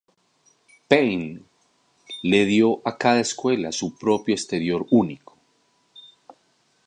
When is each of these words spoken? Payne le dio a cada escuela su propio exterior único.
Payne 0.89 1.41
le 2.23 2.41
dio 2.45 2.81
a 2.85 2.97
cada 2.97 3.19
escuela 3.19 3.71
su 3.71 3.95
propio 3.97 4.33
exterior 4.33 4.87
único. 4.89 5.37